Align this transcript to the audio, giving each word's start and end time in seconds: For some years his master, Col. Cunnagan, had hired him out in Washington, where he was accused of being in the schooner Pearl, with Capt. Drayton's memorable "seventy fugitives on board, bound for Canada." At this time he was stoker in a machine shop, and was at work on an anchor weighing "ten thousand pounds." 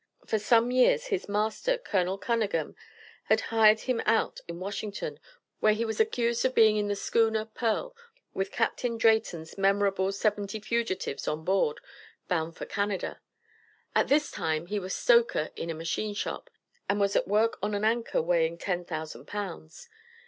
For 0.25 0.39
some 0.39 0.71
years 0.71 1.05
his 1.13 1.29
master, 1.29 1.77
Col. 1.77 2.17
Cunnagan, 2.17 2.73
had 3.25 3.39
hired 3.53 3.81
him 3.81 4.01
out 4.07 4.39
in 4.47 4.59
Washington, 4.59 5.19
where 5.59 5.75
he 5.75 5.85
was 5.85 5.99
accused 5.99 6.43
of 6.43 6.55
being 6.55 6.75
in 6.77 6.87
the 6.87 6.95
schooner 6.95 7.45
Pearl, 7.45 7.95
with 8.33 8.51
Capt. 8.51 8.83
Drayton's 8.97 9.59
memorable 9.59 10.11
"seventy 10.11 10.59
fugitives 10.59 11.27
on 11.27 11.45
board, 11.45 11.79
bound 12.27 12.57
for 12.57 12.65
Canada." 12.65 13.21
At 13.93 14.07
this 14.07 14.31
time 14.31 14.65
he 14.65 14.79
was 14.79 14.95
stoker 14.95 15.51
in 15.55 15.69
a 15.69 15.75
machine 15.75 16.15
shop, 16.15 16.49
and 16.89 16.99
was 16.99 17.15
at 17.15 17.27
work 17.27 17.59
on 17.61 17.75
an 17.75 17.83
anchor 17.85 18.23
weighing 18.23 18.57
"ten 18.57 18.83
thousand 18.83 19.27
pounds." 19.27 19.87